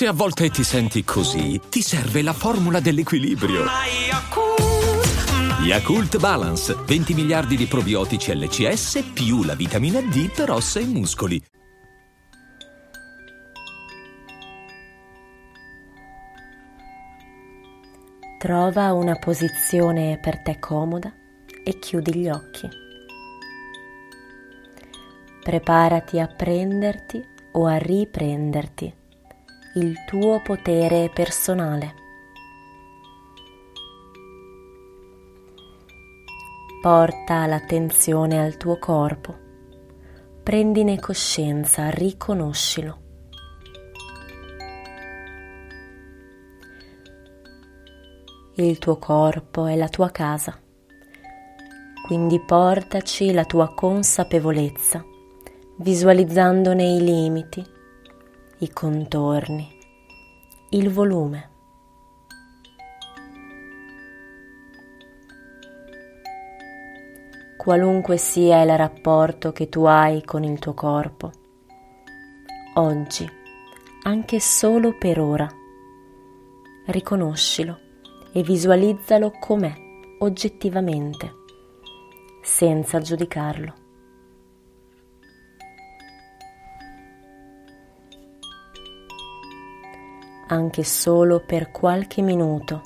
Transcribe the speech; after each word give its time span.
Se 0.00 0.06
a 0.06 0.14
volte 0.14 0.48
ti 0.48 0.64
senti 0.64 1.04
così, 1.04 1.60
ti 1.68 1.82
serve 1.82 2.22
la 2.22 2.32
formula 2.32 2.80
dell'equilibrio. 2.80 3.66
Yakult 5.62 6.18
Balance, 6.18 6.74
20 6.86 7.12
miliardi 7.12 7.54
di 7.54 7.66
probiotici 7.66 8.34
LCS 8.34 9.10
più 9.12 9.42
la 9.42 9.54
vitamina 9.54 10.00
D 10.00 10.32
per 10.34 10.52
ossa 10.52 10.80
e 10.80 10.86
muscoli. 10.86 11.42
Trova 18.38 18.94
una 18.94 19.18
posizione 19.18 20.18
per 20.18 20.40
te 20.40 20.58
comoda 20.58 21.12
e 21.62 21.78
chiudi 21.78 22.14
gli 22.14 22.28
occhi. 22.30 22.66
Preparati 25.42 26.18
a 26.18 26.26
prenderti 26.26 27.22
o 27.52 27.66
a 27.66 27.76
riprenderti 27.76 28.94
il 29.74 30.04
tuo 30.04 30.40
potere 30.42 31.10
personale. 31.14 31.94
Porta 36.82 37.46
l'attenzione 37.46 38.42
al 38.42 38.56
tuo 38.56 38.80
corpo, 38.80 39.38
prendine 40.42 40.98
coscienza, 40.98 41.88
riconoscilo. 41.88 42.98
Il 48.56 48.78
tuo 48.78 48.98
corpo 48.98 49.66
è 49.66 49.76
la 49.76 49.88
tua 49.88 50.10
casa, 50.10 50.58
quindi 52.04 52.40
portaci 52.40 53.32
la 53.32 53.44
tua 53.44 53.72
consapevolezza, 53.72 55.04
visualizzandone 55.76 56.96
i 56.96 57.04
limiti, 57.04 57.78
i 58.62 58.70
contorni, 58.72 59.66
il 60.70 60.90
volume. 60.90 61.48
Qualunque 67.56 68.18
sia 68.18 68.60
il 68.60 68.76
rapporto 68.76 69.52
che 69.52 69.70
tu 69.70 69.84
hai 69.84 70.22
con 70.24 70.44
il 70.44 70.58
tuo 70.58 70.74
corpo, 70.74 71.30
oggi, 72.74 73.26
anche 74.02 74.40
solo 74.40 74.94
per 74.98 75.18
ora, 75.20 75.48
riconoscilo 76.88 77.78
e 78.30 78.42
visualizzalo 78.42 79.30
com'è 79.40 79.72
oggettivamente, 80.18 81.32
senza 82.42 83.00
giudicarlo. 83.00 83.88
Anche 90.52 90.82
solo 90.82 91.38
per 91.38 91.70
qualche 91.70 92.22
minuto 92.22 92.82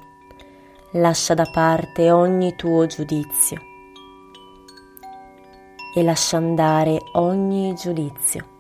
lascia 0.93 1.33
da 1.33 1.49
parte 1.51 2.11
ogni 2.11 2.55
tuo 2.57 2.85
giudizio 2.85 3.59
e 5.95 6.03
lascia 6.03 6.37
andare 6.37 6.99
ogni 7.15 7.75
giudizio 7.75 8.53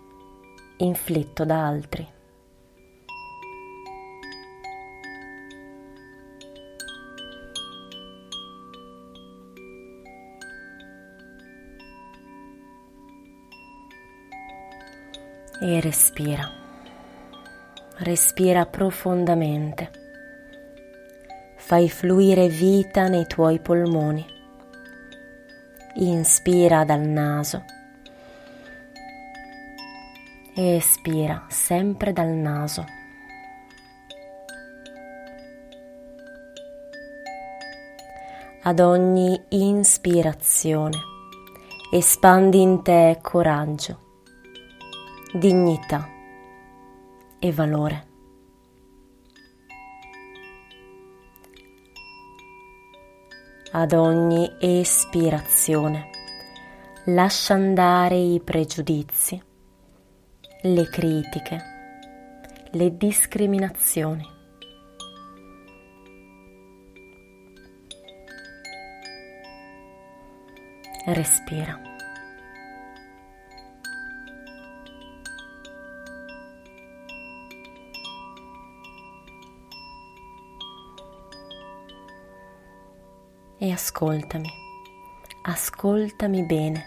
inflitto 0.78 1.44
da 1.44 1.66
altri. 1.66 2.12
e 15.60 15.80
respira. 15.80 16.63
Respira 17.96 18.66
profondamente. 18.66 19.88
Fai 21.54 21.88
fluire 21.88 22.48
vita 22.48 23.06
nei 23.06 23.24
tuoi 23.28 23.60
polmoni. 23.60 24.26
Inspira 25.94 26.84
dal 26.84 27.02
naso. 27.02 27.62
Espira 30.56 31.44
sempre 31.48 32.12
dal 32.12 32.30
naso. 32.30 32.84
Ad 38.62 38.80
ogni 38.80 39.40
ispirazione 39.50 40.98
espandi 41.92 42.60
in 42.60 42.82
te 42.82 43.18
coraggio 43.22 44.00
dignità 45.32 46.13
e 47.44 47.52
valore. 47.52 48.06
Ad 53.72 53.92
ogni 53.92 54.50
espirazione 54.58 56.08
lascia 57.06 57.52
andare 57.52 58.16
i 58.16 58.40
pregiudizi, 58.40 59.42
le 60.62 60.88
critiche, 60.88 61.62
le 62.70 62.96
discriminazioni. 62.96 64.26
Respira. 71.04 71.93
E 83.64 83.72
ascoltami, 83.72 84.50
ascoltami 85.44 86.44
bene. 86.44 86.84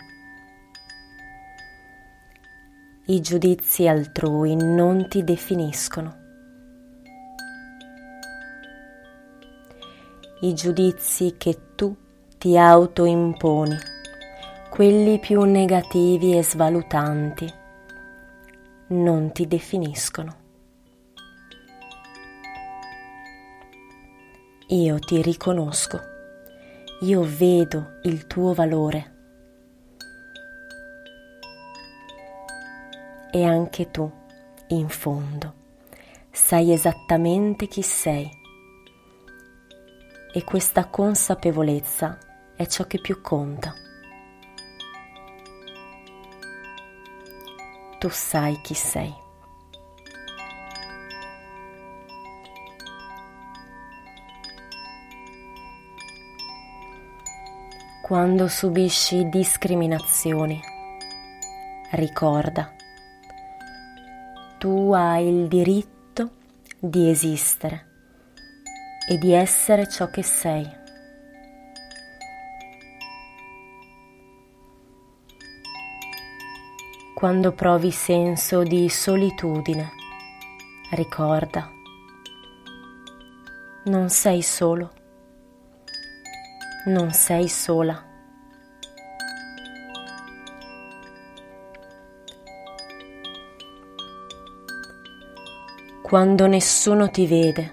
I 3.07 3.19
giudizi 3.19 3.88
altrui 3.88 4.55
non 4.55 5.07
ti 5.07 5.23
definiscono. 5.23 6.25
I 10.41 10.53
giudizi 10.53 11.33
che 11.38 11.73
tu 11.73 11.95
ti 12.38 12.55
autoimponi, 12.55 13.75
quelli 14.69 15.17
più 15.17 15.41
negativi 15.41 16.38
e 16.38 16.44
svalutanti, 16.44 17.51
non 18.89 19.31
ti 19.31 19.47
definiscono. 19.47 20.45
Io 24.67 24.99
ti 24.99 25.23
riconosco 25.23 26.15
io 27.02 27.22
vedo 27.24 28.00
il 28.03 28.25
tuo 28.25 28.53
valore. 28.53 29.16
E 33.31 33.44
anche 33.44 33.91
tu, 33.91 34.12
in 34.69 34.90
fondo, 34.90 35.53
sai 36.31 36.72
esattamente 36.72 37.68
chi 37.68 37.84
sei. 37.84 38.28
E 40.34 40.44
questa 40.44 40.88
consapevolezza 40.88 42.18
è 42.56 42.66
ciò 42.66 42.86
che 42.86 43.00
più 43.00 43.22
conta. 43.22 43.74
Tu 48.00 48.09
sai 48.09 48.59
chi 48.62 48.74
sei. 48.74 49.25
Quando 58.07 58.47
subisci 58.47 59.28
discriminazioni, 59.28 60.57
ricorda, 61.91 62.73
tu 64.57 64.94
hai 64.94 65.27
il 65.27 65.50
diritto 65.50 66.30
di 66.80 67.09
esistere 67.09 67.86
e 69.09 69.18
di 69.18 69.33
essere 69.33 69.89
ciò 69.89 70.09
che 70.09 70.24
sei. 70.24 70.65
Quando 77.13 77.51
provi 77.51 77.92
senso 77.92 78.63
di 78.63 78.88
solitudine, 78.88 79.92
ricorda, 80.92 81.69
non 83.83 84.07
sei 84.07 84.42
solo 84.42 84.96
non 86.88 87.12
sei 87.12 87.48
sola. 87.48 88.04
Quando 96.01 96.48
nessuno 96.48 97.10
ti 97.10 97.28
vede, 97.28 97.72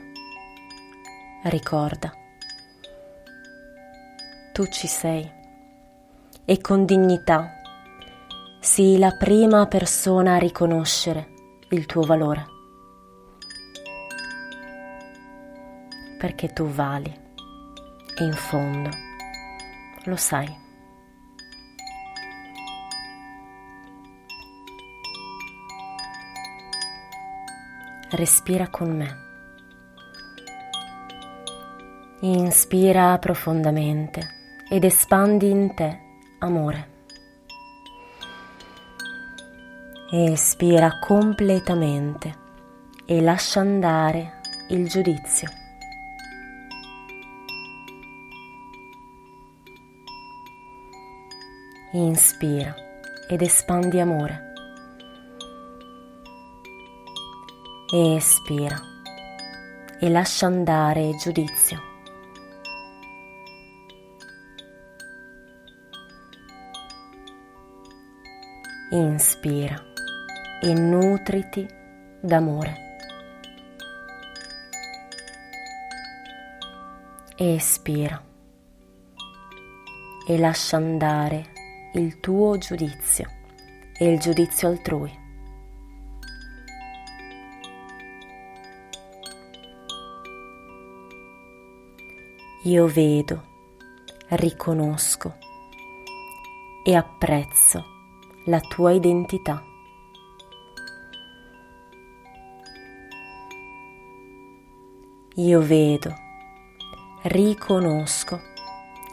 ricorda, 1.44 2.12
tu 4.52 4.66
ci 4.66 4.86
sei 4.86 5.30
e 6.44 6.60
con 6.60 6.84
dignità 6.84 7.60
sii 8.60 8.98
la 8.98 9.16
prima 9.16 9.66
persona 9.66 10.34
a 10.34 10.38
riconoscere 10.38 11.28
il 11.70 11.86
tuo 11.86 12.02
valore. 12.02 12.52
perché 16.24 16.54
tu 16.54 16.64
vali 16.64 17.14
in 18.20 18.32
fondo 18.32 19.03
lo 20.04 20.16
sai. 20.16 20.62
Respira 28.10 28.68
con 28.68 28.96
me. 28.96 29.22
Inspira 32.20 33.18
profondamente 33.18 34.62
ed 34.70 34.84
espandi 34.84 35.50
in 35.50 35.74
te 35.74 36.00
amore. 36.38 36.92
Espira 40.10 40.98
completamente 41.00 42.42
e 43.04 43.20
lascia 43.20 43.60
andare 43.60 44.40
il 44.68 44.88
giudizio. 44.88 45.63
Inspira 51.96 52.74
ed 53.28 53.40
espandi 53.40 54.00
amore. 54.00 54.52
Espira 57.88 58.80
e 60.00 60.10
lascia 60.10 60.46
andare 60.46 61.14
giudizio. 61.14 61.80
Inspira 68.90 69.80
e 70.62 70.74
nutriti 70.74 71.64
d'amore. 72.20 72.76
Espira 77.36 78.20
e 80.26 80.38
lascia 80.38 80.76
andare 80.76 81.53
il 81.96 82.18
tuo 82.18 82.58
giudizio 82.58 83.30
e 83.96 84.12
il 84.12 84.18
giudizio 84.18 84.66
altrui. 84.66 85.16
Io 92.64 92.86
vedo, 92.88 93.42
riconosco 94.30 95.36
e 96.84 96.96
apprezzo 96.96 97.84
la 98.46 98.58
tua 98.58 98.90
identità. 98.90 99.62
Io 105.36 105.60
vedo, 105.60 106.12
riconosco 107.22 108.40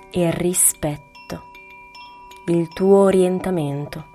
e 0.09 0.31
rispetto 0.31 1.10
il 2.47 2.67
tuo 2.69 3.03
orientamento. 3.03 4.05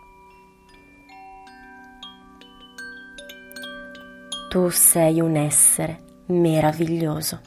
Tu 4.49 4.69
sei 4.71 5.21
un 5.21 5.37
essere 5.37 6.03
meraviglioso. 6.27 7.41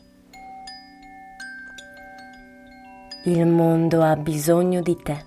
Il 3.25 3.45
mondo 3.45 4.01
ha 4.03 4.15
bisogno 4.15 4.81
di 4.81 4.95
te, 4.95 5.25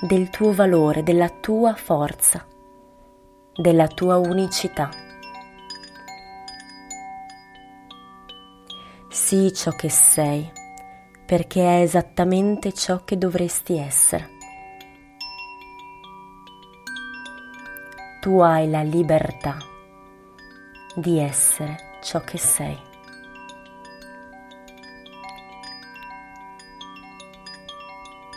del 0.00 0.28
tuo 0.30 0.52
valore, 0.52 1.04
della 1.04 1.28
tua 1.28 1.74
forza, 1.74 2.44
della 3.54 3.86
tua 3.86 4.16
unicità. 4.16 4.90
Sii 9.08 9.52
ciò 9.52 9.70
che 9.70 9.88
sei, 9.88 10.50
perché 11.32 11.62
è 11.62 11.80
esattamente 11.80 12.74
ciò 12.74 13.04
che 13.04 13.16
dovresti 13.16 13.78
essere. 13.78 14.32
Tu 18.20 18.38
hai 18.40 18.68
la 18.68 18.82
libertà 18.82 19.56
di 20.94 21.18
essere 21.18 21.96
ciò 22.02 22.20
che 22.20 22.36
sei. 22.36 22.78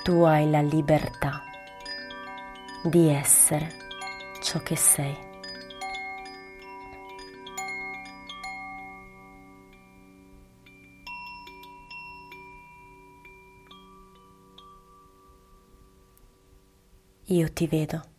Tu 0.05 0.21
hai 0.21 0.49
la 0.49 0.61
libertà 0.61 1.43
di 2.81 3.09
essere 3.09 3.75
ciò 4.41 4.59
che 4.59 4.77
sei. 4.77 5.24
Io 17.27 17.51
ti 17.51 17.65
vedo. 17.65 18.14